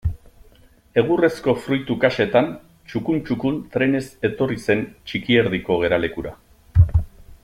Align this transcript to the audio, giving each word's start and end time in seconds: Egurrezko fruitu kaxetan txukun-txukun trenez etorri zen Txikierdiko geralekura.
Egurrezko 1.01 1.53
fruitu 1.65 1.97
kaxetan 2.05 2.49
txukun-txukun 2.93 3.61
trenez 3.77 4.03
etorri 4.31 4.59
zen 4.67 4.85
Txikierdiko 5.11 5.79
geralekura. 5.85 6.35